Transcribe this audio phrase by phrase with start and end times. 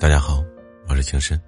[0.00, 0.42] 大家好，
[0.88, 1.38] 我是情深。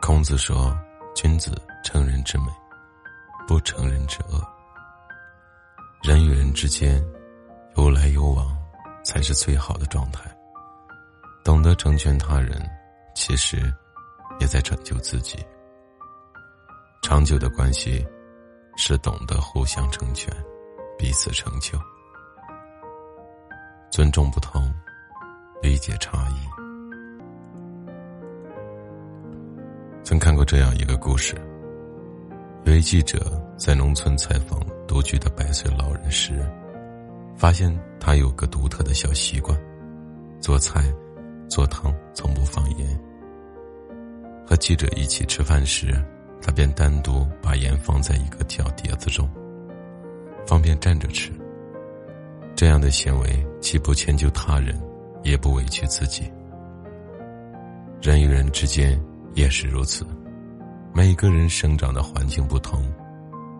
[0.00, 0.72] 孔子说
[1.12, 2.46] ：“君子成人之美，
[3.48, 4.40] 不成人之恶。
[6.04, 7.04] 人与人之间
[7.74, 8.56] 有来有往，
[9.04, 10.30] 才是最好的状态。
[11.42, 12.64] 懂得成全他人，
[13.16, 13.60] 其实
[14.38, 15.36] 也在拯救自己。
[17.02, 18.06] 长久的关系
[18.76, 20.32] 是懂得互相成全，
[20.96, 21.76] 彼此成就，
[23.90, 24.72] 尊重不同。”
[25.62, 26.34] 理解差异。
[30.02, 31.34] 曾看过这样一个故事：
[32.64, 33.18] 有位记者
[33.56, 36.34] 在农村采访独居的百岁老人时，
[37.36, 39.58] 发现他有个独特的小习惯，
[40.40, 40.84] 做菜、
[41.48, 43.00] 做汤从不放盐。
[44.46, 45.92] 和记者一起吃饭时，
[46.40, 49.28] 他便单独把盐放在一个小碟子中，
[50.46, 51.32] 方便蘸着吃。
[52.54, 54.80] 这样的行为既不迁就他人。
[55.26, 56.30] 也不委屈自己。
[58.00, 58.98] 人与人之间
[59.34, 60.06] 也是如此，
[60.94, 62.80] 每个人生长的环境不同，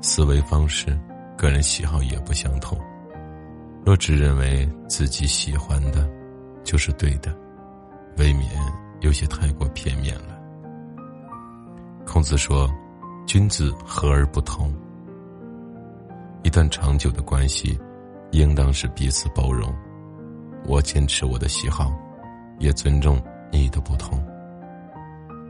[0.00, 0.97] 思维方式、
[1.36, 2.78] 个人喜好也不相同。
[3.84, 6.08] 若只认为自己喜欢的，
[6.62, 7.36] 就是对的，
[8.17, 8.48] 未免
[9.01, 10.39] 有些太过片面了。
[12.06, 12.70] 孔子说
[13.27, 14.73] ：“君子和而不同。”
[16.45, 17.77] 一段长久的关系，
[18.30, 19.75] 应当是彼此包容。
[20.65, 21.93] 我坚持我的喜好，
[22.59, 24.23] 也尊重你的不同。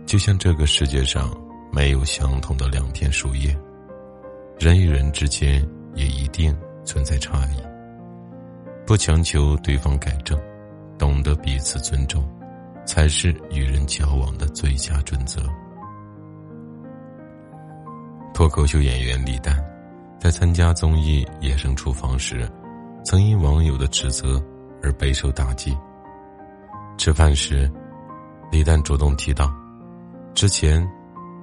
[0.07, 1.35] 就像这个世界上
[1.73, 3.57] 没有相同的两片树叶，
[4.59, 7.63] 人与人之间也一定存在差异。
[8.87, 10.39] 不强求对方改正，
[10.97, 12.23] 懂得彼此尊重，
[12.85, 15.43] 才是与人交往的最佳准则。
[18.33, 19.57] 脱口秀演员李诞，
[20.21, 22.49] 在参加综艺《野生厨房》时，
[23.05, 24.41] 曾因网友的指责。
[24.83, 25.77] 而备受打击。
[26.99, 27.71] 吃饭时，
[28.51, 29.53] 李诞主动提到，
[30.35, 30.87] 之前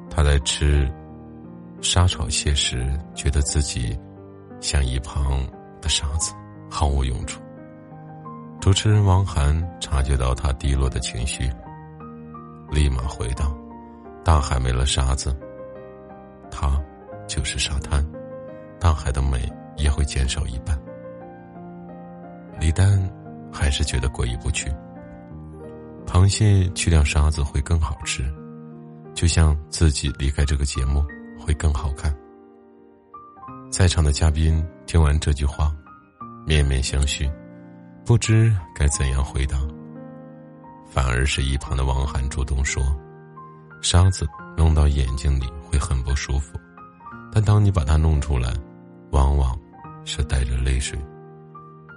[0.09, 0.91] 他在吃
[1.81, 3.97] 沙炒蟹时，觉得自己
[4.59, 5.45] 像一旁
[5.81, 6.33] 的沙子，
[6.69, 7.41] 毫无用处。
[8.59, 11.51] 主持人王涵察觉到他低落的情绪，
[12.71, 13.55] 立马回道
[14.23, 15.37] ：“大海没了沙子，
[16.49, 16.81] 它
[17.27, 18.03] 就是沙滩，
[18.79, 20.75] 大海的美也会减少一半。”
[22.59, 23.12] 李诞。
[23.63, 24.69] 还是觉得过意不去。
[26.05, 28.21] 螃蟹去掉沙子会更好吃，
[29.13, 31.01] 就像自己离开这个节目
[31.39, 32.13] 会更好看。
[33.71, 35.73] 在场的嘉宾听完这句话，
[36.45, 37.31] 面面相觑，
[38.05, 39.57] 不知该怎样回答。
[40.91, 42.83] 反而是一旁的王涵主动说
[43.81, 46.59] ：“沙子弄到眼睛里会很不舒服，
[47.31, 48.53] 但当你把它弄出来，
[49.11, 49.57] 往往
[50.03, 50.99] 是带着泪水。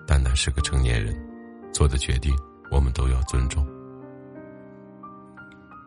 [0.06, 1.12] 蛋蛋是个成年人。”
[1.77, 2.35] 做的决定，
[2.71, 3.63] 我们都要尊重。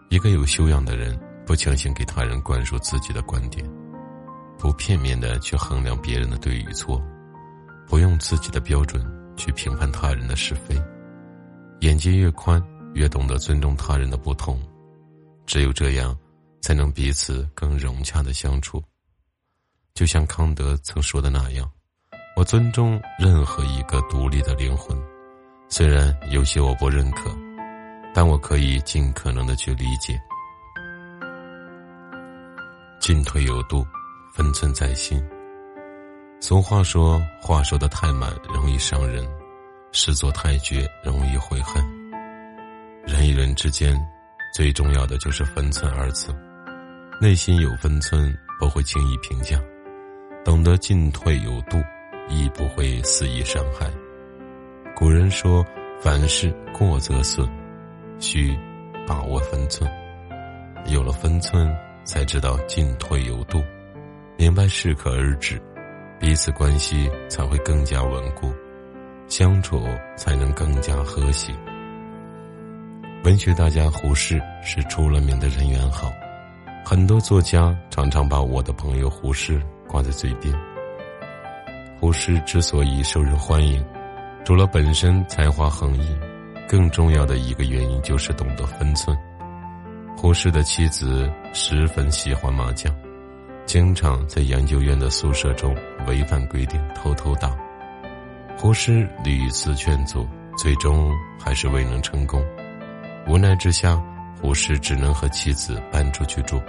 [0.10, 3.68] 一个有修养的人，不强行给他人灌输自己的观点，
[4.56, 7.02] 不片面的去衡量别人的对与错，
[7.88, 9.04] 不用自己的标准
[9.36, 10.80] 去评判他人的是非。
[11.80, 12.64] 眼界越宽，
[12.94, 14.62] 越懂得尊重他人的不同，
[15.48, 16.16] 只有这样，
[16.62, 18.80] 才能彼此更融洽的相处。
[19.96, 21.68] 就像康德曾说的那样
[22.38, 24.96] ：“我尊重任何一个独立的灵魂。”
[25.72, 27.30] 虽然有些我不认可，
[28.12, 30.19] 但我可以尽可能的去理解。
[33.00, 33.85] 进退有度，
[34.34, 35.24] 分寸在心。
[36.41, 39.24] 俗话说：“话说的太满，容易伤人；
[39.91, 41.84] 事做太绝，容易悔恨。”
[43.06, 43.96] 人与人之间，
[44.56, 46.35] 最重要的就是分寸二字。
[47.22, 49.59] 内心有分寸，不会轻易评价；
[50.44, 51.78] 懂得进退有度，
[52.28, 53.88] 亦不会肆意伤害。
[55.00, 55.66] 古人说
[56.04, 57.50] ：“凡事过则损，
[58.20, 58.54] 需
[59.08, 59.90] 把握分寸。
[60.88, 61.74] 有了分寸，
[62.04, 63.64] 才知道进退有度，
[64.36, 65.58] 明白适可而止，
[66.20, 68.52] 彼此关系才会更加稳固，
[69.30, 69.88] 相处
[70.18, 71.53] 才能更加和谐。”
[73.23, 76.12] 文学大家胡适是出了名的人缘好，
[76.84, 80.53] 很多作家常常把我的朋友胡适挂在嘴边。
[81.97, 83.82] 胡适之所以受人欢迎。
[84.44, 86.18] 除了本身才华横溢，
[86.68, 89.16] 更重要的一个原因就是懂得分寸。
[90.18, 92.94] 胡适的妻子十分喜欢麻将，
[93.66, 95.76] 经常在研究院的宿舍中
[96.08, 97.56] 违反规定偷偷打。
[98.58, 100.28] 胡适屡次劝阻，
[100.58, 102.44] 最终还是未能成功。
[103.28, 104.02] 无奈之下，
[104.42, 106.59] 胡适只能和妻子搬出去住。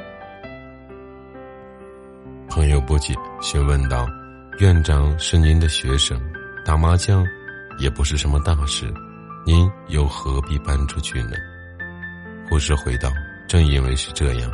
[2.48, 4.06] 朋友不解，询问道
[4.60, 6.20] ：“院长是您的学生，
[6.64, 7.26] 打麻将？”
[7.80, 8.92] 也不是什么大事，
[9.44, 11.32] 您又何必搬出去呢？
[12.48, 13.10] 护士回道
[13.48, 14.50] ：“正因为是这样，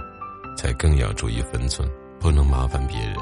[0.56, 1.88] 才更要注意分寸，
[2.20, 3.16] 不能麻烦别人。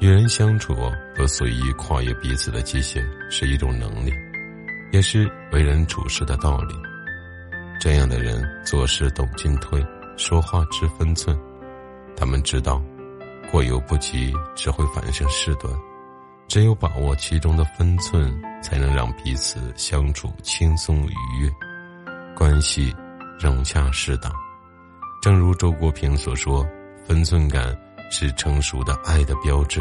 [0.00, 0.74] 与人相处，
[1.14, 4.12] 不随意跨越彼此的界限，是一种能力，
[4.92, 6.74] 也是为人处事的道理。
[7.80, 9.84] 这样的人做事懂进退，
[10.16, 11.38] 说话知分寸。
[12.16, 12.82] 他们知道，
[13.50, 15.72] 过犹不及只会反生事端。
[16.48, 21.50] 只有把握其中的分寸，才能让彼此相处轻松愉悦，
[22.34, 22.92] 关系。”
[23.40, 24.32] 融洽适当，
[25.22, 26.66] 正如周国平所说
[27.06, 27.72] ：“分寸感
[28.10, 29.80] 是成熟的爱的标志。”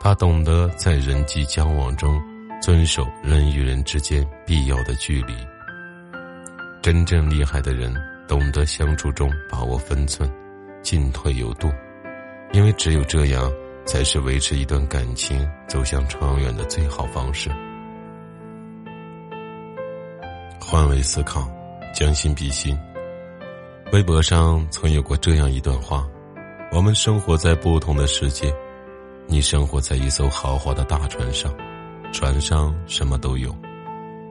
[0.00, 2.20] 他懂得在人际交往中
[2.60, 5.36] 遵守人与人之间必要的距离。
[6.82, 7.94] 真正厉害的人
[8.26, 10.28] 懂得相处中把握分寸，
[10.82, 11.70] 进退有度，
[12.52, 13.48] 因为只有这样，
[13.84, 17.50] 才是维持一段感情走向长远的最好方式。
[20.60, 21.50] 换位思考。
[21.92, 22.78] 将心比心。
[23.92, 26.06] 微博上曾有过这样一段话：
[26.70, 28.54] 我们生活在不同的世界，
[29.26, 31.52] 你生活在一艘豪华的大船上，
[32.12, 33.52] 船上什么都有，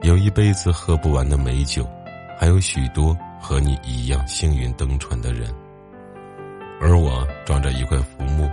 [0.02, 1.86] 有一辈子喝不完的美酒，
[2.38, 5.54] 还有许多和你一样幸运登船的人。
[6.80, 8.50] 而我装着一块浮木，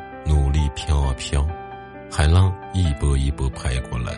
[0.77, 1.43] 飘啊飘，
[2.11, 4.17] 海浪一波一波拍过来，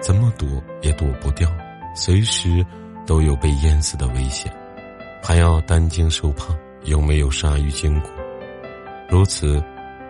[0.00, 0.46] 怎么躲
[0.82, 1.48] 也躲不掉，
[1.94, 2.66] 随时。
[3.06, 4.52] 都有被淹死的危险，
[5.20, 6.54] 还要担惊受怕，
[6.84, 8.10] 有没有鲨鱼经过？
[9.08, 9.60] 如此，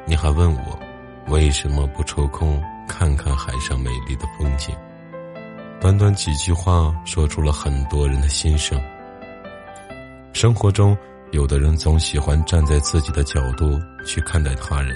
[0.04, 0.78] 你还问我，
[1.28, 4.74] 为什么不抽空看看海上美丽的风景？
[5.80, 8.78] 短短几句话，说出了很多人的心声。
[10.34, 10.94] 生活中，
[11.30, 14.94] 有的人总喜欢站在自己的角度去看待他人，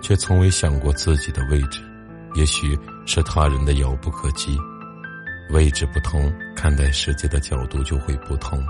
[0.00, 1.80] 却从未想过自己的位置，
[2.34, 4.58] 也许是他人的遥不可及。
[5.50, 8.62] 位置不同，看待世界的角度就会不同。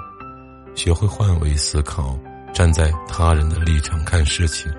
[0.75, 2.19] 学会换位思考，
[2.53, 4.71] 站在他人的立场看事情，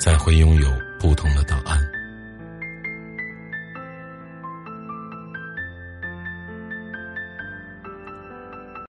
[0.00, 1.80] 才会拥有不同的答案。